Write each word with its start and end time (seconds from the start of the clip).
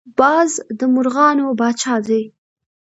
باز 0.19 0.51
د 0.77 0.79
مرغانو 0.93 1.47
پاچا 1.59 1.95
دی 2.07 2.23